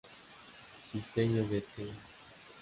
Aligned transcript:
Diseño 0.91 1.43
de 1.49 1.57
Esquela. 1.59 1.99